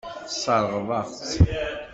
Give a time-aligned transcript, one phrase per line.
[0.27, 1.35] Tesseṛɣeḍ-aɣ-tt.